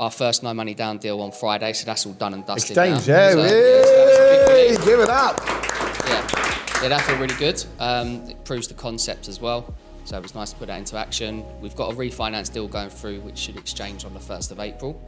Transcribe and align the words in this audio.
our 0.00 0.10
first 0.10 0.42
no 0.42 0.54
money 0.54 0.72
down 0.72 0.96
deal 0.96 1.20
on 1.20 1.30
Friday, 1.30 1.74
so 1.74 1.84
that's 1.84 2.06
all 2.06 2.14
done 2.14 2.32
and 2.32 2.44
dusted. 2.46 2.76
Exchange, 2.76 3.06
now. 3.06 3.14
yeah. 3.14 3.30
So, 3.32 3.42
Yay! 3.42 3.82
so 3.84 4.06
that's 4.06 4.18
a 4.18 4.30
big 4.30 4.48
relief. 4.48 4.84
Give 4.86 5.00
it 5.00 5.10
up. 5.10 5.38
yeah, 6.06 6.82
yeah, 6.82 6.88
that 6.88 7.02
felt 7.02 7.20
really 7.20 7.34
good. 7.34 7.62
Um, 7.78 8.28
it 8.28 8.42
proves 8.46 8.66
the 8.66 8.74
concept 8.74 9.28
as 9.28 9.40
well, 9.40 9.74
so 10.06 10.16
it 10.16 10.22
was 10.22 10.34
nice 10.34 10.52
to 10.52 10.56
put 10.58 10.68
that 10.68 10.78
into 10.78 10.96
action. 10.96 11.44
We've 11.60 11.76
got 11.76 11.92
a 11.92 11.94
refinance 11.94 12.50
deal 12.50 12.66
going 12.66 12.88
through, 12.88 13.20
which 13.20 13.36
should 13.36 13.58
exchange 13.58 14.06
on 14.06 14.14
the 14.14 14.20
first 14.20 14.50
of 14.50 14.58
April, 14.58 14.98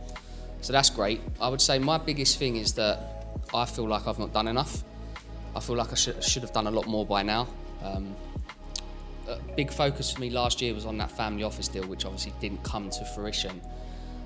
so 0.60 0.74
that's 0.74 0.90
great. 0.90 1.22
I 1.40 1.48
would 1.48 1.62
say 1.62 1.78
my 1.78 1.96
biggest 1.96 2.38
thing 2.38 2.56
is 2.56 2.74
that 2.74 3.24
I 3.54 3.64
feel 3.64 3.88
like 3.88 4.06
I've 4.06 4.18
not 4.18 4.34
done 4.34 4.46
enough. 4.46 4.84
I 5.56 5.60
feel 5.60 5.76
like 5.76 5.90
I 5.90 5.94
should, 5.94 6.22
should 6.22 6.42
have 6.42 6.52
done 6.52 6.66
a 6.66 6.70
lot 6.70 6.86
more 6.86 7.06
by 7.06 7.22
now. 7.22 7.48
Um, 7.82 8.14
a 9.26 9.38
big 9.56 9.72
focus 9.72 10.12
for 10.12 10.20
me 10.20 10.28
last 10.28 10.60
year 10.60 10.74
was 10.74 10.84
on 10.84 10.98
that 10.98 11.10
family 11.10 11.44
office 11.44 11.68
deal, 11.68 11.86
which 11.86 12.04
obviously 12.04 12.34
didn't 12.40 12.62
come 12.62 12.90
to 12.90 13.04
fruition. 13.06 13.60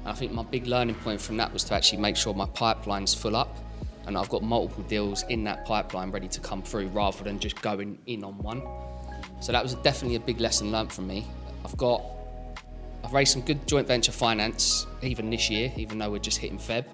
And 0.06 0.12
I 0.12 0.16
think 0.16 0.30
my 0.30 0.44
big 0.44 0.68
learning 0.68 0.94
point 0.94 1.20
from 1.20 1.36
that 1.38 1.52
was 1.52 1.64
to 1.64 1.74
actually 1.74 1.98
make 1.98 2.16
sure 2.16 2.32
my 2.32 2.46
pipeline's 2.46 3.12
full 3.12 3.34
up 3.34 3.56
and 4.06 4.16
I've 4.16 4.28
got 4.28 4.40
multiple 4.40 4.84
deals 4.84 5.24
in 5.24 5.42
that 5.44 5.64
pipeline 5.64 6.12
ready 6.12 6.28
to 6.28 6.40
come 6.40 6.62
through 6.62 6.86
rather 6.88 7.24
than 7.24 7.40
just 7.40 7.60
going 7.60 7.98
in 8.06 8.22
on 8.22 8.38
one. 8.38 8.62
So 9.40 9.50
that 9.50 9.64
was 9.64 9.74
definitely 9.74 10.14
a 10.14 10.20
big 10.20 10.38
lesson 10.38 10.70
learned 10.70 10.92
from 10.92 11.08
me. 11.08 11.26
I've 11.64 11.76
got, 11.76 12.04
I've 13.02 13.12
raised 13.14 13.32
some 13.32 13.42
good 13.42 13.66
joint 13.66 13.88
venture 13.88 14.12
finance 14.12 14.86
even 15.02 15.28
this 15.28 15.50
year, 15.50 15.72
even 15.76 15.98
though 15.98 16.12
we're 16.12 16.20
just 16.20 16.38
hitting 16.38 16.58
Feb. 16.58 16.84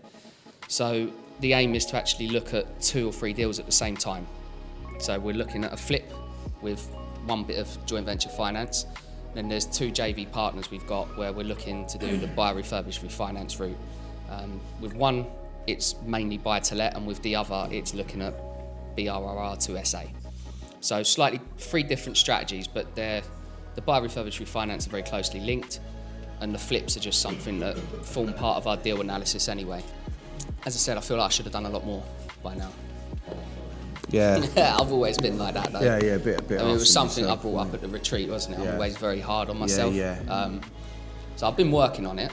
So 0.69 1.13
the 1.41 1.53
aim 1.53 1.75
is 1.75 1.85
to 1.87 1.99
actually 1.99 2.29
look 2.29 2.55
at 2.55 2.81
two 2.81 3.11
or 3.11 3.13
three 3.13 3.35
deals 3.35 3.59
at 3.59 3.67
the 3.67 3.73
same 3.73 3.95
time. 3.95 4.27
So 5.01 5.19
we're 5.19 5.37
looking 5.37 5.65
at 5.65 5.75
a 5.75 5.77
flip 5.77 6.11
with 6.63 6.83
one 7.27 7.45
bit 7.45 7.59
of 7.59 7.85
joint 7.85 8.07
venture 8.07 8.31
finance. 8.31 8.87
Then 9.35 9.49
there's 9.49 9.65
two 9.65 9.91
JV 9.91 10.31
partners 10.31 10.71
we've 10.71 10.87
got 10.87 11.17
where 11.17 11.33
we're 11.33 11.47
looking 11.47 11.87
to 11.87 11.99
do 11.99 12.17
the 12.19 12.27
buy 12.27 12.51
refurbished 12.51 13.03
refinance 13.03 13.59
route. 13.59 13.77
Um, 14.31 14.61
with 14.81 14.95
one, 14.95 15.27
it's 15.67 15.95
mainly 16.05 16.39
buy 16.39 16.61
to 16.61 16.75
let, 16.75 16.95
and 16.97 17.07
with 17.07 17.23
the 17.23 17.37
other, 17.37 17.69
it's 17.71 17.95
looking 17.95 18.23
at 18.23 18.35
BRRR 18.97 19.65
to 19.67 19.85
SA. 19.85 20.03
So 20.81 21.03
slightly 21.03 21.41
three 21.59 21.83
different 21.83 22.19
strategies, 22.19 22.67
but 22.67 22.95
they're 22.95 23.23
the 23.75 23.81
buy 23.81 23.99
refurbished 23.99 24.41
refinance 24.41 24.87
are 24.87 24.91
very 24.91 25.03
closely 25.03 25.41
linked, 25.41 25.81
and 26.41 26.55
the 26.55 26.59
flips 26.59 26.97
are 26.97 27.01
just 27.01 27.21
something 27.23 27.59
that 27.61 27.79
form 28.05 28.35
part 28.35 28.59
of 28.59 28.67
our 28.67 28.77
deal 28.77 29.01
analysis 29.01 29.49
anyway. 29.49 29.83
As 30.67 30.75
I 30.75 30.79
said, 30.79 30.99
I 30.99 31.01
feel 31.01 31.17
like 31.17 31.27
I 31.27 31.31
should 31.31 31.47
have 31.47 31.53
done 31.53 31.67
a 31.67 31.71
lot 31.71 31.87
more 31.87 32.03
by 32.43 32.55
now. 32.55 32.71
Yeah. 34.13 34.45
Yeah, 34.57 34.77
I've 34.81 34.93
always 34.93 35.17
been 35.19 35.39
like 35.39 35.55
that 35.55 35.73
though. 35.73 35.81
Yeah, 35.81 35.99
yeah, 36.03 36.13
a 36.15 36.19
bit, 36.19 36.41
a 36.41 36.43
bit. 36.43 36.61
I 36.61 36.65
mean, 36.65 36.71
it 36.77 36.79
was 36.79 36.93
something 36.93 37.25
I 37.25 37.29
yourself, 37.29 37.43
brought 37.43 37.69
up 37.69 37.75
at 37.75 37.81
the 37.81 37.89
retreat, 37.89 38.29
wasn't 38.29 38.57
it? 38.59 38.61
I'm 38.61 38.75
always 38.75 38.97
very 38.97 39.21
hard 39.21 39.49
on 39.49 39.59
myself. 39.59 39.95
yeah. 39.95 40.21
Um, 40.29 40.61
so 41.37 41.49
I've 41.49 41.57
been 41.57 41.73
working 41.73 42.07
on 42.07 42.19
it, 42.19 42.31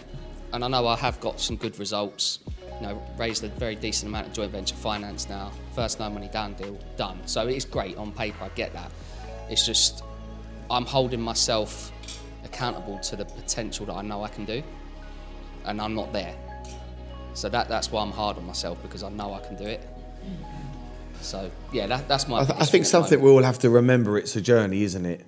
and 0.53 0.63
I 0.63 0.67
know 0.67 0.85
I 0.85 0.95
have 0.97 1.19
got 1.19 1.39
some 1.39 1.55
good 1.55 1.79
results. 1.79 2.39
You 2.81 2.87
know, 2.87 3.03
raised 3.17 3.43
a 3.43 3.47
very 3.47 3.75
decent 3.75 4.09
amount 4.09 4.27
of 4.27 4.33
joint 4.33 4.51
venture 4.51 4.75
finance 4.75 5.27
now. 5.27 5.51
First 5.73 5.99
no 5.99 6.09
money 6.09 6.29
down 6.29 6.53
deal 6.53 6.77
done. 6.97 7.19
So 7.25 7.47
it's 7.47 7.65
great 7.65 7.97
on 7.97 8.11
paper. 8.11 8.43
I 8.43 8.49
get 8.49 8.71
that. 8.73 8.91
It's 9.49 9.65
just 9.65 10.03
I'm 10.69 10.85
holding 10.85 11.21
myself 11.21 11.91
accountable 12.45 12.99
to 12.99 13.15
the 13.15 13.25
potential 13.25 13.85
that 13.87 13.95
I 13.95 14.01
know 14.01 14.23
I 14.23 14.29
can 14.29 14.45
do, 14.45 14.61
and 15.65 15.81
I'm 15.81 15.95
not 15.95 16.13
there. 16.13 16.35
So 17.33 17.47
that 17.49 17.69
that's 17.69 17.91
why 17.91 18.01
I'm 18.01 18.11
hard 18.11 18.37
on 18.37 18.45
myself 18.45 18.81
because 18.81 19.03
I 19.03 19.09
know 19.09 19.33
I 19.33 19.39
can 19.39 19.55
do 19.55 19.63
it. 19.65 19.87
So 21.21 21.51
yeah, 21.71 21.87
that, 21.87 22.07
that's 22.07 22.27
my. 22.27 22.39
I, 22.39 22.45
th- 22.45 22.55
I 22.55 22.65
think 22.65 22.69
thing 22.69 22.81
at 22.81 22.83
the 22.83 22.89
something 22.89 23.21
we 23.21 23.29
all 23.29 23.43
have 23.43 23.59
to 23.59 23.69
remember. 23.69 24.17
It's 24.17 24.35
a 24.35 24.41
journey, 24.41 24.83
isn't 24.83 25.05
it? 25.05 25.25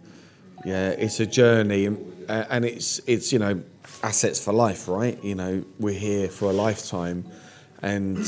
Yeah, 0.66 0.90
it's 0.90 1.20
a 1.20 1.26
journey, 1.26 1.86
and, 1.86 2.26
uh, 2.30 2.46
and 2.50 2.66
it's 2.66 3.00
it's 3.08 3.34
you 3.34 3.40
know 3.40 3.64
assets 4.04 4.44
for 4.44 4.54
life, 4.54 4.88
right? 4.88 5.22
You 5.24 5.36
know, 5.36 5.66
we're 5.80 6.00
here 6.00 6.30
for 6.30 6.50
a 6.50 6.54
lifetime, 6.54 7.26
and 7.82 8.26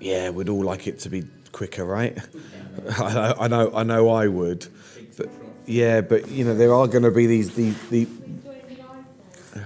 yeah, 0.00 0.30
we'd 0.30 0.48
all 0.48 0.62
like 0.62 0.86
it 0.86 1.00
to 1.00 1.08
be 1.08 1.24
quicker, 1.52 1.84
right? 1.84 2.18
I 2.98 3.14
know, 3.14 3.34
I 3.40 3.48
know, 3.48 3.72
I 3.74 3.82
know, 3.82 4.08
I 4.10 4.28
would, 4.28 4.66
but 5.16 5.28
yeah, 5.66 6.00
but 6.00 6.28
you 6.28 6.44
know, 6.44 6.54
there 6.54 6.74
are 6.74 6.86
going 6.86 7.04
to 7.04 7.10
be 7.10 7.26
these 7.26 7.54
the 7.54 7.70
the 7.90 8.06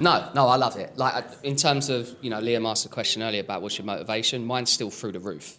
No, 0.00 0.28
no, 0.34 0.46
I 0.46 0.56
love 0.56 0.76
it. 0.76 0.96
Like 0.96 1.24
in 1.42 1.56
terms 1.56 1.88
of 1.88 2.14
you 2.20 2.30
know, 2.30 2.40
Liam 2.40 2.68
asked 2.68 2.86
a 2.86 2.88
question 2.88 3.22
earlier 3.22 3.40
about 3.40 3.62
what's 3.62 3.78
your 3.78 3.86
motivation. 3.86 4.44
Mine's 4.44 4.70
still 4.70 4.90
through 4.90 5.12
the 5.12 5.20
roof, 5.20 5.58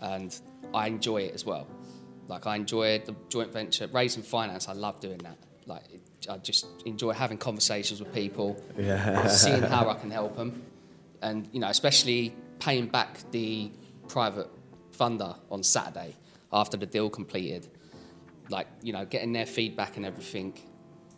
and 0.00 0.38
I 0.74 0.86
enjoy 0.86 1.22
it 1.22 1.34
as 1.34 1.44
well. 1.44 1.66
Like 2.28 2.46
I 2.46 2.56
enjoy 2.56 2.98
the 3.00 3.14
joint 3.28 3.52
venture, 3.52 3.86
raising 3.88 4.22
finance. 4.22 4.68
I 4.68 4.72
love 4.72 5.00
doing 5.00 5.18
that. 5.18 5.36
Like 5.66 5.82
it, 5.92 6.00
I 6.30 6.38
just 6.38 6.66
enjoy 6.86 7.12
having 7.12 7.38
conversations 7.38 8.00
with 8.00 8.12
people, 8.14 8.62
Yeah. 8.78 9.26
seeing 9.28 9.62
how 9.62 9.88
I 9.88 9.94
can 9.94 10.10
help 10.10 10.36
them, 10.36 10.62
and 11.20 11.48
you 11.52 11.60
know, 11.60 11.68
especially 11.68 12.34
paying 12.58 12.86
back 12.86 13.18
the 13.32 13.70
private 14.08 14.48
funder 14.96 15.36
on 15.50 15.62
Saturday 15.62 16.16
after 16.52 16.76
the 16.76 16.86
deal 16.86 17.10
completed. 17.10 17.68
Like 18.50 18.66
you 18.82 18.92
know, 18.92 19.04
getting 19.04 19.32
their 19.32 19.46
feedback 19.46 19.96
and 19.96 20.06
everything 20.06 20.58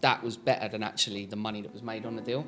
that 0.00 0.22
was 0.22 0.36
better 0.36 0.68
than 0.68 0.82
actually 0.82 1.26
the 1.26 1.36
money 1.36 1.62
that 1.62 1.72
was 1.72 1.82
made 1.82 2.04
on 2.06 2.16
the 2.16 2.22
deal. 2.22 2.46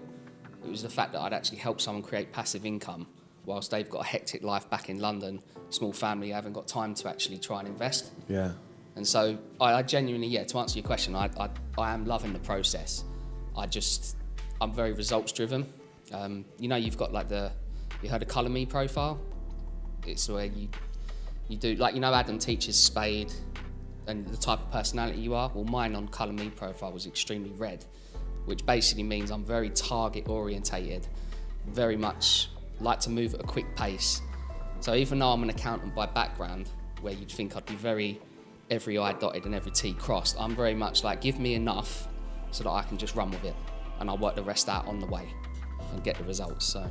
It 0.65 0.69
was 0.69 0.83
the 0.83 0.91
fact 0.91 1.13
that 1.13 1.21
I'd 1.21 1.33
actually 1.33 1.59
helped 1.59 1.81
someone 1.81 2.03
create 2.03 2.33
passive 2.33 2.67
income 2.67 3.07
whilst 3.47 3.71
they've 3.71 3.89
got 3.89 4.03
a 4.03 4.07
hectic 4.07 4.43
life 4.43 4.69
back 4.69 4.91
in 4.91 5.01
London, 5.01 5.41
small 5.71 5.93
family, 5.93 6.31
haven't 6.31 6.53
got 6.53 6.69
time 6.69 6.95
to 6.95 7.09
actually 7.09 7.39
try 7.39 7.61
and 7.61 7.69
invest. 7.69 8.13
yeah. 8.29 8.53
And 8.97 9.07
so 9.07 9.37
I, 9.61 9.75
I 9.75 9.83
genuinely, 9.83 10.27
yeah, 10.27 10.45
to 10.45 10.59
answer 10.59 10.79
your 10.79 10.87
question, 10.87 11.15
I, 11.15 11.29
I, 11.39 11.51
I 11.77 11.93
am 11.93 12.07
loving 12.07 12.33
the 12.33 12.39
process. 12.39 13.05
I 13.55 13.67
just, 13.67 14.17
I'm 14.61 14.73
very 14.73 14.93
results 14.93 15.33
driven. 15.33 15.71
Um, 16.13 16.47
you 16.59 16.69
know, 16.69 16.77
you've 16.77 16.97
got 16.97 17.13
like 17.13 17.29
the, 17.29 17.53
you 18.03 18.09
heard 18.09 18.23
of 18.23 18.29
Colour 18.29 18.49
Me 18.49 18.65
profile? 18.65 19.21
It's 20.07 20.27
where 20.31 20.47
you, 20.47 20.69
you 21.49 21.59
do, 21.59 21.75
like, 21.75 21.95
you 21.95 22.01
know, 22.01 22.13
Adam 22.13 22.39
teaches 22.39 22.75
Spade 22.75 23.33
and 24.07 24.27
the 24.29 24.37
type 24.39 24.61
of 24.61 24.71
personality 24.71 25.21
you 25.21 25.35
are. 25.35 25.51
Well, 25.55 25.65
mine 25.65 25.95
on 25.95 26.09
Colour 26.09 26.33
Me 26.33 26.49
profile 26.49 26.93
was 26.93 27.07
extremely 27.07 27.51
red, 27.51 27.85
which 28.47 28.65
basically 28.65 29.03
means 29.03 29.31
I'm 29.31 29.45
very 29.45 29.69
target 29.69 30.27
orientated, 30.27 31.07
very 31.67 31.97
much 31.97 32.49
like 32.81 33.01
to 33.01 33.11
move 33.11 33.35
at 33.35 33.41
a 33.41 33.45
quick 33.45 33.75
pace. 33.77 34.21
So 34.81 34.95
even 34.95 35.19
though 35.19 35.33
I'm 35.33 35.43
an 35.43 35.51
accountant 35.51 35.95
by 35.95 36.07
background, 36.07 36.71
where 37.01 37.13
you'd 37.13 37.31
think 37.31 37.57
I'd 37.57 37.67
be 37.67 37.75
very 37.75 38.21
every 38.71 38.99
I 38.99 39.13
dotted 39.13 39.45
and 39.47 39.55
every 39.55 39.73
T 39.73 39.93
crossed, 39.93 40.37
I'm 40.39 40.55
very 40.55 40.75
much 40.75 41.05
like 41.05 41.21
give 41.21 41.39
me 41.39 41.55
enough 41.55 42.09
so 42.51 42.65
that 42.65 42.71
I 42.71 42.83
can 42.83 42.99
just 42.99 43.15
run 43.15 43.31
with 43.31 43.45
it, 43.45 43.55
and 44.01 44.09
I'll 44.09 44.19
work 44.19 44.37
the 44.37 44.43
rest 44.43 44.69
out 44.69 44.87
on 44.87 45.01
the 45.01 45.07
way 45.07 45.29
and 45.93 46.03
get 46.03 46.17
the 46.17 46.25
results. 46.25 46.67
So 46.67 46.91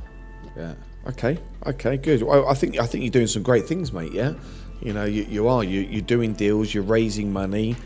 Yeah. 0.56 0.74
Okay. 1.06 1.38
Okay. 1.66 1.96
Good. 1.96 2.22
Well, 2.22 2.48
I 2.48 2.54
think 2.54 2.78
I 2.78 2.86
think 2.86 3.04
you're 3.04 3.10
doing 3.10 3.26
some 3.26 3.42
great 3.42 3.66
things, 3.66 3.92
mate. 3.92 4.12
Yeah. 4.12 4.34
You 4.80 4.92
know, 4.92 5.04
you, 5.04 5.22
you 5.24 5.48
are. 5.48 5.64
You, 5.64 5.80
you're 5.80 6.02
doing 6.02 6.34
deals. 6.34 6.74
You're 6.74 6.84
raising 6.84 7.32
money. 7.32 7.76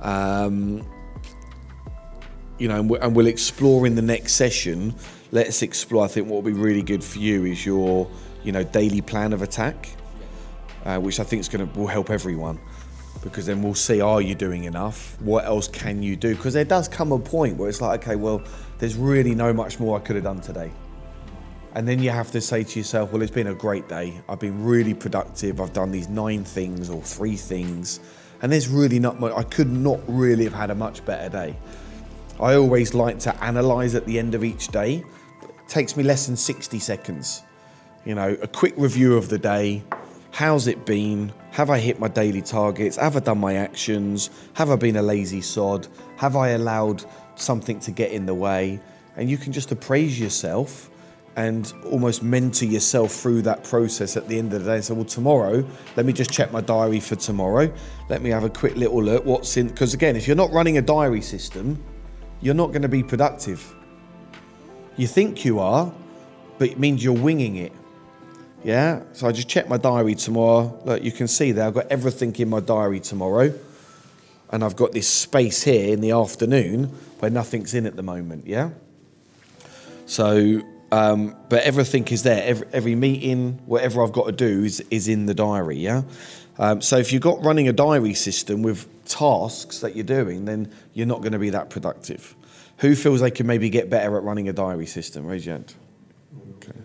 Um, 0.00 0.86
you 2.58 2.68
know, 2.68 2.78
and, 2.78 2.90
we, 2.90 2.98
and 2.98 3.16
we'll 3.16 3.26
explore 3.26 3.86
in 3.86 3.94
the 3.94 4.02
next 4.02 4.34
session. 4.34 4.94
Let's 5.34 5.62
explore. 5.62 6.04
I 6.04 6.06
think 6.06 6.28
what 6.28 6.36
will 6.36 6.52
be 6.52 6.56
really 6.56 6.80
good 6.80 7.02
for 7.02 7.18
you 7.18 7.44
is 7.44 7.66
your, 7.66 8.08
you 8.44 8.52
know, 8.52 8.62
daily 8.62 9.00
plan 9.00 9.32
of 9.32 9.42
attack, 9.42 9.88
uh, 10.84 11.00
which 11.00 11.18
I 11.18 11.24
think 11.24 11.40
is 11.40 11.48
going 11.48 11.68
to 11.68 11.76
will 11.76 11.88
help 11.88 12.08
everyone. 12.08 12.60
Because 13.20 13.44
then 13.46 13.60
we'll 13.60 13.74
see, 13.74 14.00
are 14.00 14.22
you 14.22 14.36
doing 14.36 14.62
enough? 14.62 15.20
What 15.20 15.44
else 15.44 15.66
can 15.66 16.04
you 16.04 16.14
do? 16.14 16.36
Because 16.36 16.54
there 16.54 16.64
does 16.64 16.86
come 16.86 17.10
a 17.10 17.18
point 17.18 17.56
where 17.56 17.68
it's 17.68 17.80
like, 17.80 18.04
okay, 18.04 18.14
well, 18.14 18.44
there's 18.78 18.94
really 18.94 19.34
no 19.34 19.52
much 19.52 19.80
more 19.80 19.98
I 19.98 20.02
could 20.02 20.14
have 20.14 20.24
done 20.24 20.40
today. 20.40 20.70
And 21.74 21.88
then 21.88 22.00
you 22.00 22.10
have 22.10 22.30
to 22.30 22.40
say 22.40 22.62
to 22.62 22.78
yourself, 22.78 23.10
well, 23.10 23.20
it's 23.20 23.32
been 23.32 23.48
a 23.48 23.54
great 23.54 23.88
day. 23.88 24.22
I've 24.28 24.38
been 24.38 24.64
really 24.64 24.94
productive. 24.94 25.60
I've 25.60 25.72
done 25.72 25.90
these 25.90 26.08
nine 26.08 26.44
things 26.44 26.90
or 26.90 27.02
three 27.02 27.34
things. 27.34 27.98
And 28.40 28.52
there's 28.52 28.68
really 28.68 29.00
not 29.00 29.18
much, 29.18 29.32
I 29.32 29.42
could 29.42 29.72
not 29.72 29.98
really 30.06 30.44
have 30.44 30.54
had 30.54 30.70
a 30.70 30.76
much 30.76 31.04
better 31.04 31.28
day. 31.28 31.56
I 32.38 32.54
always 32.54 32.94
like 32.94 33.18
to 33.20 33.44
analyze 33.44 33.96
at 33.96 34.06
the 34.06 34.16
end 34.16 34.36
of 34.36 34.44
each 34.44 34.68
day. 34.68 35.02
Takes 35.68 35.96
me 35.96 36.02
less 36.02 36.26
than 36.26 36.36
60 36.36 36.78
seconds. 36.78 37.42
You 38.04 38.14
know, 38.14 38.36
a 38.42 38.46
quick 38.46 38.74
review 38.76 39.16
of 39.16 39.28
the 39.28 39.38
day. 39.38 39.82
How's 40.30 40.66
it 40.66 40.84
been? 40.84 41.32
Have 41.52 41.70
I 41.70 41.78
hit 41.78 41.98
my 41.98 42.08
daily 42.08 42.42
targets? 42.42 42.96
Have 42.96 43.16
I 43.16 43.20
done 43.20 43.38
my 43.38 43.54
actions? 43.54 44.30
Have 44.54 44.70
I 44.70 44.76
been 44.76 44.96
a 44.96 45.02
lazy 45.02 45.40
sod? 45.40 45.86
Have 46.16 46.36
I 46.36 46.50
allowed 46.50 47.04
something 47.36 47.78
to 47.80 47.90
get 47.92 48.12
in 48.12 48.26
the 48.26 48.34
way? 48.34 48.80
And 49.16 49.30
you 49.30 49.38
can 49.38 49.52
just 49.52 49.70
appraise 49.72 50.18
yourself 50.18 50.90
and 51.36 51.72
almost 51.90 52.22
mentor 52.22 52.66
yourself 52.66 53.12
through 53.12 53.42
that 53.42 53.64
process 53.64 54.16
at 54.16 54.28
the 54.28 54.38
end 54.38 54.52
of 54.52 54.64
the 54.64 54.72
day. 54.72 54.80
So, 54.80 54.94
well, 54.94 55.04
tomorrow, 55.04 55.66
let 55.96 56.06
me 56.06 56.12
just 56.12 56.30
check 56.30 56.52
my 56.52 56.60
diary 56.60 57.00
for 57.00 57.16
tomorrow. 57.16 57.72
Let 58.08 58.22
me 58.22 58.30
have 58.30 58.44
a 58.44 58.50
quick 58.50 58.76
little 58.76 59.02
look. 59.02 59.24
What's 59.24 59.56
in? 59.56 59.68
Because 59.68 59.94
again, 59.94 60.16
if 60.16 60.26
you're 60.26 60.36
not 60.36 60.52
running 60.52 60.78
a 60.78 60.82
diary 60.82 61.22
system, 61.22 61.82
you're 62.40 62.54
not 62.54 62.68
going 62.68 62.82
to 62.82 62.88
be 62.88 63.02
productive. 63.02 63.74
You 64.96 65.06
think 65.06 65.44
you 65.44 65.58
are, 65.58 65.92
but 66.58 66.68
it 66.68 66.78
means 66.78 67.02
you're 67.02 67.12
winging 67.12 67.56
it. 67.56 67.72
Yeah. 68.62 69.02
So 69.12 69.26
I 69.26 69.32
just 69.32 69.48
check 69.48 69.68
my 69.68 69.76
diary 69.76 70.14
tomorrow. 70.14 70.80
Look, 70.84 71.02
you 71.02 71.12
can 71.12 71.28
see 71.28 71.52
there. 71.52 71.66
I've 71.66 71.74
got 71.74 71.88
everything 71.88 72.34
in 72.36 72.48
my 72.48 72.60
diary 72.60 73.00
tomorrow, 73.00 73.52
and 74.50 74.64
I've 74.64 74.76
got 74.76 74.92
this 74.92 75.08
space 75.08 75.62
here 75.62 75.92
in 75.92 76.00
the 76.00 76.12
afternoon 76.12 76.86
where 77.18 77.30
nothing's 77.30 77.74
in 77.74 77.86
at 77.86 77.96
the 77.96 78.02
moment. 78.02 78.46
Yeah. 78.46 78.70
So 80.06 80.62
um, 80.94 81.36
but 81.48 81.64
everything 81.64 82.06
is 82.08 82.22
there. 82.22 82.42
Every, 82.44 82.66
every, 82.72 82.94
meeting, 82.94 83.60
whatever 83.66 84.04
I've 84.04 84.12
got 84.12 84.26
to 84.26 84.32
do 84.32 84.62
is, 84.62 84.78
is 84.92 85.08
in 85.08 85.26
the 85.26 85.34
diary. 85.34 85.78
Yeah. 85.78 86.02
Um, 86.56 86.80
so 86.82 86.98
if 86.98 87.12
you've 87.12 87.22
got 87.22 87.42
running 87.44 87.66
a 87.68 87.72
diary 87.72 88.14
system 88.14 88.62
with 88.62 88.86
tasks 89.04 89.80
that 89.80 89.94
you're 89.94 90.04
doing, 90.04 90.44
then 90.44 90.72
you're 90.92 91.06
not 91.06 91.20
going 91.20 91.32
to 91.32 91.38
be 91.38 91.50
that 91.50 91.70
productive. 91.70 92.34
Who 92.78 92.94
feels 92.94 93.20
they 93.20 93.30
can 93.30 93.46
maybe 93.46 93.70
get 93.70 93.88
better 93.88 94.16
at 94.16 94.22
running 94.22 94.48
a 94.48 94.52
diary 94.52 94.86
system? 94.86 95.26
Raise 95.26 95.46
your 95.46 95.56
hand. 95.56 95.74
Okay. 96.56 96.78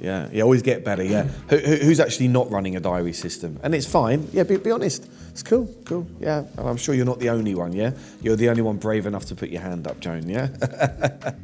Yeah, 0.00 0.28
you 0.30 0.42
always 0.42 0.62
get 0.62 0.84
better. 0.84 1.02
Yeah. 1.02 1.24
Who, 1.48 1.56
who's 1.56 2.00
actually 2.00 2.28
not 2.28 2.50
running 2.50 2.76
a 2.76 2.80
diary 2.80 3.12
system? 3.12 3.58
And 3.62 3.74
it's 3.74 3.86
fine. 3.86 4.28
Yeah, 4.32 4.44
be, 4.44 4.56
be 4.56 4.70
honest. 4.70 5.08
It's 5.30 5.42
cool, 5.42 5.74
cool. 5.84 6.06
Yeah, 6.20 6.44
and 6.56 6.68
I'm 6.68 6.76
sure 6.76 6.94
you're 6.94 7.04
not 7.04 7.18
the 7.18 7.30
only 7.30 7.54
one. 7.54 7.72
Yeah, 7.72 7.92
you're 8.22 8.36
the 8.36 8.48
only 8.48 8.62
one 8.62 8.76
brave 8.76 9.06
enough 9.06 9.26
to 9.26 9.34
put 9.34 9.50
your 9.50 9.62
hand 9.62 9.86
up, 9.86 10.00
Joan. 10.00 10.28
Yeah. 10.28 10.48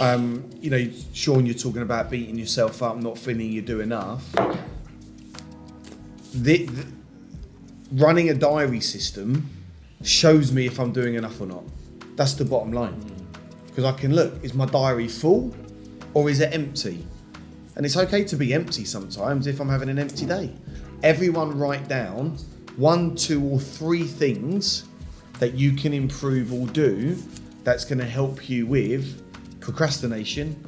um, 0.00 0.48
you 0.60 0.70
know, 0.70 0.88
Sean, 1.12 1.46
you're 1.46 1.54
talking 1.54 1.82
about 1.82 2.10
beating 2.10 2.38
yourself 2.38 2.82
up, 2.82 2.96
not 2.96 3.18
feeling 3.18 3.52
you 3.52 3.62
do 3.62 3.80
enough. 3.80 4.32
The, 6.34 6.66
the, 6.66 6.86
running 7.92 8.30
a 8.30 8.34
diary 8.34 8.80
system 8.80 9.48
shows 10.02 10.52
me 10.52 10.66
if 10.66 10.78
I'm 10.78 10.92
doing 10.92 11.14
enough 11.14 11.40
or 11.40 11.46
not. 11.46 11.64
That's 12.16 12.34
the 12.34 12.44
bottom 12.44 12.72
line. 12.72 13.00
Because 13.66 13.84
I 13.84 13.92
can 13.92 14.14
look, 14.14 14.42
is 14.42 14.54
my 14.54 14.66
diary 14.66 15.08
full 15.08 15.54
or 16.14 16.28
is 16.28 16.40
it 16.40 16.52
empty? 16.52 17.06
And 17.76 17.86
it's 17.86 17.96
okay 17.96 18.24
to 18.24 18.36
be 18.36 18.52
empty 18.52 18.84
sometimes 18.84 19.46
if 19.46 19.60
I'm 19.60 19.68
having 19.68 19.88
an 19.88 19.98
empty 19.98 20.26
day. 20.26 20.52
Everyone 21.02 21.58
write 21.58 21.88
down 21.88 22.36
one, 22.76 23.14
two, 23.16 23.42
or 23.44 23.58
three 23.58 24.04
things 24.04 24.84
that 25.38 25.54
you 25.54 25.72
can 25.72 25.92
improve 25.92 26.52
or 26.52 26.66
do 26.68 27.16
that's 27.64 27.84
going 27.84 27.98
to 27.98 28.04
help 28.04 28.48
you 28.48 28.66
with 28.66 29.22
procrastination, 29.60 30.62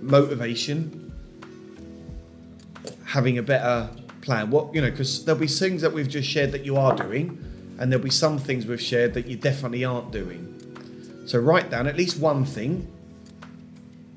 motivation, 0.00 1.12
having 3.04 3.38
a 3.38 3.42
better 3.42 3.90
plan. 4.30 4.48
What 4.48 4.72
you 4.72 4.80
know, 4.80 4.90
because 4.90 5.24
there'll 5.24 5.40
be 5.40 5.48
things 5.48 5.82
that 5.82 5.92
we've 5.92 6.08
just 6.08 6.28
shared 6.28 6.52
that 6.52 6.64
you 6.64 6.76
are 6.76 6.94
doing, 6.94 7.36
and 7.80 7.90
there'll 7.90 8.04
be 8.04 8.10
some 8.10 8.38
things 8.38 8.64
we've 8.64 8.80
shared 8.80 9.12
that 9.14 9.26
you 9.26 9.36
definitely 9.36 9.84
aren't 9.84 10.12
doing. 10.12 10.46
So 11.26 11.40
write 11.40 11.68
down 11.68 11.88
at 11.88 11.96
least 11.96 12.16
one 12.20 12.44
thing. 12.44 12.86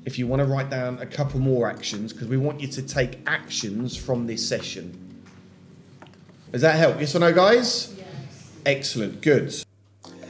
If 0.04 0.16
you 0.16 0.28
want 0.28 0.38
to 0.38 0.46
write 0.46 0.70
down 0.70 0.98
a 1.00 1.06
couple 1.06 1.40
more 1.40 1.68
actions, 1.68 2.12
because 2.12 2.28
we 2.28 2.36
want 2.36 2.60
you 2.60 2.68
to 2.68 2.82
take 2.82 3.18
actions 3.26 3.96
from 3.96 4.28
this 4.28 4.48
session. 4.48 4.86
Does 6.52 6.62
that 6.62 6.76
help? 6.76 7.00
Yes 7.00 7.16
or 7.16 7.18
no, 7.18 7.32
guys? 7.32 7.96
Yes. 7.98 8.52
Excellent. 8.66 9.20
Good. 9.20 9.52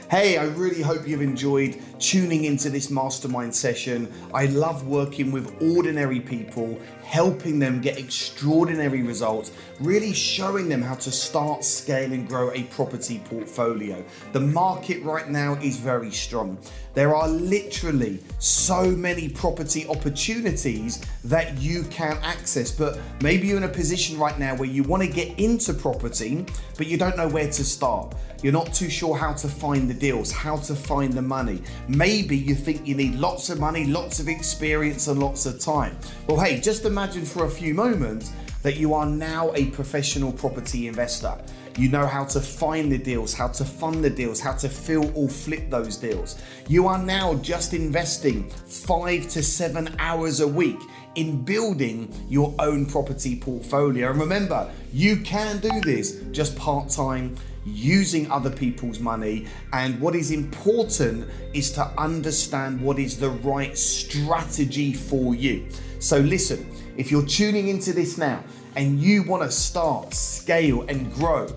Hey, 0.09 0.37
I 0.37 0.45
really 0.45 0.81
hope 0.81 1.07
you've 1.07 1.21
enjoyed 1.21 1.79
tuning 1.99 2.45
into 2.45 2.69
this 2.69 2.89
mastermind 2.89 3.55
session. 3.55 4.11
I 4.33 4.45
love 4.47 4.87
working 4.87 5.31
with 5.31 5.61
ordinary 5.61 6.19
people, 6.19 6.79
helping 7.03 7.59
them 7.59 7.81
get 7.81 7.97
extraordinary 7.97 9.03
results, 9.03 9.51
really 9.79 10.13
showing 10.13 10.69
them 10.69 10.81
how 10.81 10.95
to 10.95 11.11
start, 11.11 11.63
scale, 11.63 12.11
and 12.11 12.27
grow 12.27 12.51
a 12.51 12.63
property 12.63 13.21
portfolio. 13.25 14.03
The 14.33 14.41
market 14.41 15.03
right 15.03 15.29
now 15.29 15.55
is 15.55 15.77
very 15.77 16.11
strong. 16.11 16.57
There 16.93 17.13
are 17.13 17.27
literally 17.27 18.19
so 18.39 18.85
many 18.85 19.27
property 19.27 19.85
opportunities 19.87 21.05
that 21.25 21.57
you 21.57 21.83
can 21.83 22.17
access, 22.23 22.71
but 22.71 22.99
maybe 23.21 23.47
you're 23.47 23.57
in 23.57 23.63
a 23.63 23.67
position 23.67 24.17
right 24.17 24.39
now 24.39 24.55
where 24.55 24.69
you 24.69 24.83
want 24.83 25.03
to 25.03 25.09
get 25.09 25.37
into 25.37 25.73
property, 25.73 26.45
but 26.77 26.87
you 26.87 26.97
don't 26.97 27.17
know 27.17 27.27
where 27.27 27.47
to 27.51 27.63
start. 27.65 28.15
You're 28.41 28.53
not 28.53 28.73
too 28.73 28.89
sure 28.89 29.17
how 29.17 29.33
to 29.33 29.47
find 29.47 29.89
the 29.89 29.93
deals, 29.93 30.31
how 30.31 30.57
to 30.57 30.75
find 30.75 31.11
the 31.11 31.21
money. 31.21 31.61
Maybe 31.87 32.35
you 32.35 32.55
think 32.55 32.87
you 32.87 32.95
need 32.95 33.15
lots 33.15 33.49
of 33.49 33.59
money, 33.59 33.85
lots 33.85 34.19
of 34.19 34.27
experience, 34.27 35.07
and 35.07 35.19
lots 35.19 35.45
of 35.45 35.59
time. 35.59 35.97
Well, 36.27 36.39
hey, 36.39 36.59
just 36.59 36.85
imagine 36.85 37.25
for 37.25 37.45
a 37.45 37.49
few 37.49 37.73
moments 37.73 38.31
that 38.63 38.77
you 38.77 38.95
are 38.95 39.05
now 39.05 39.53
a 39.53 39.67
professional 39.67 40.31
property 40.31 40.87
investor. 40.87 41.37
You 41.77 41.89
know 41.89 42.07
how 42.07 42.23
to 42.25 42.39
find 42.39 42.91
the 42.91 42.97
deals, 42.97 43.31
how 43.31 43.49
to 43.49 43.63
fund 43.63 44.03
the 44.03 44.09
deals, 44.09 44.39
how 44.39 44.53
to 44.53 44.67
fill 44.67 45.11
or 45.13 45.29
flip 45.29 45.69
those 45.69 45.97
deals. 45.97 46.41
You 46.67 46.87
are 46.87 46.97
now 46.97 47.35
just 47.35 47.75
investing 47.75 48.49
five 48.49 49.29
to 49.29 49.43
seven 49.43 49.95
hours 49.99 50.39
a 50.39 50.47
week 50.47 50.79
in 51.13 51.43
building 51.43 52.11
your 52.27 52.55
own 52.57 52.87
property 52.87 53.35
portfolio. 53.35 54.09
And 54.09 54.19
remember, 54.19 54.71
you 54.91 55.17
can 55.17 55.59
do 55.59 55.81
this 55.81 56.21
just 56.31 56.57
part 56.57 56.89
time 56.89 57.35
using 57.65 58.29
other 58.31 58.49
people's 58.49 58.99
money. 58.99 59.47
And 59.73 59.99
what 59.99 60.15
is 60.15 60.31
important 60.31 61.27
is 61.53 61.71
to 61.71 61.85
understand 61.97 62.79
what 62.79 62.99
is 62.99 63.19
the 63.19 63.29
right 63.29 63.77
strategy 63.77 64.93
for 64.93 65.35
you. 65.35 65.67
So, 65.99 66.19
listen, 66.19 66.69
if 66.97 67.11
you're 67.11 67.25
tuning 67.25 67.67
into 67.67 67.91
this 67.91 68.17
now 68.17 68.43
and 68.75 68.99
you 68.99 69.23
want 69.23 69.43
to 69.43 69.51
start, 69.51 70.13
scale, 70.13 70.83
and 70.83 71.11
grow, 71.13 71.47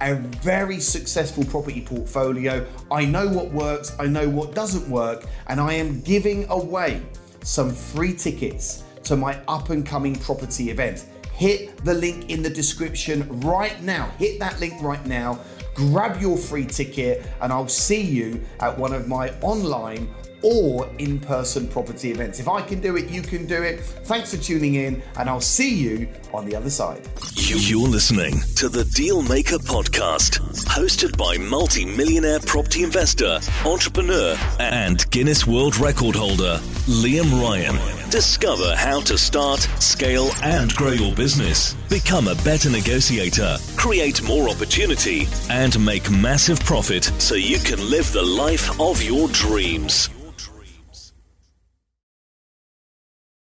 a 0.00 0.14
very 0.14 0.80
successful 0.80 1.44
property 1.44 1.80
portfolio. 1.80 2.64
I 2.90 3.04
know 3.04 3.28
what 3.28 3.50
works, 3.50 3.96
I 3.98 4.06
know 4.06 4.28
what 4.28 4.54
doesn't 4.54 4.88
work, 4.88 5.24
and 5.48 5.60
I 5.60 5.72
am 5.74 6.00
giving 6.02 6.48
away 6.50 7.02
some 7.42 7.72
free 7.72 8.14
tickets 8.14 8.84
to 9.04 9.16
my 9.16 9.40
up 9.48 9.70
and 9.70 9.84
coming 9.84 10.14
property 10.14 10.70
event. 10.70 11.06
Hit 11.32 11.84
the 11.84 11.94
link 11.94 12.30
in 12.30 12.42
the 12.42 12.50
description 12.50 13.40
right 13.40 13.80
now. 13.82 14.10
Hit 14.18 14.40
that 14.40 14.58
link 14.60 14.74
right 14.82 15.04
now 15.06 15.38
grab 15.78 16.20
your 16.20 16.36
free 16.36 16.66
ticket, 16.66 17.24
and 17.40 17.52
I'll 17.52 17.68
see 17.68 18.00
you 18.02 18.44
at 18.58 18.76
one 18.76 18.92
of 18.92 19.06
my 19.06 19.30
online 19.42 20.12
or 20.42 20.88
in 20.98 21.18
person 21.18 21.68
property 21.68 22.10
events. 22.10 22.38
If 22.40 22.48
I 22.48 22.62
can 22.62 22.80
do 22.80 22.96
it, 22.96 23.08
you 23.08 23.22
can 23.22 23.46
do 23.46 23.62
it. 23.62 23.80
Thanks 23.80 24.34
for 24.34 24.40
tuning 24.42 24.74
in, 24.74 25.02
and 25.16 25.28
I'll 25.28 25.40
see 25.40 25.74
you 25.74 26.08
on 26.32 26.46
the 26.46 26.54
other 26.54 26.70
side. 26.70 27.02
You're 27.34 27.88
listening 27.88 28.40
to 28.56 28.68
the 28.68 28.84
Dealmaker 28.84 29.58
Podcast, 29.58 30.38
hosted 30.66 31.16
by 31.16 31.38
multi 31.38 31.84
millionaire 31.84 32.40
property 32.40 32.82
investor, 32.82 33.40
entrepreneur, 33.64 34.36
and 34.60 35.08
Guinness 35.10 35.46
World 35.46 35.78
Record 35.78 36.14
holder, 36.14 36.58
Liam 36.86 37.40
Ryan. 37.40 37.76
Discover 38.10 38.74
how 38.74 39.00
to 39.02 39.18
start, 39.18 39.60
scale, 39.80 40.30
and 40.42 40.74
grow 40.74 40.92
your 40.92 41.14
business. 41.14 41.74
Become 41.90 42.28
a 42.28 42.34
better 42.36 42.70
negotiator, 42.70 43.58
create 43.76 44.22
more 44.22 44.48
opportunity, 44.48 45.28
and 45.50 45.78
make 45.84 46.10
massive 46.10 46.58
profit 46.60 47.04
so 47.18 47.34
you 47.34 47.58
can 47.58 47.78
live 47.90 48.10
the 48.12 48.22
life 48.22 48.80
of 48.80 49.02
your 49.02 49.28
dreams. 49.28 50.08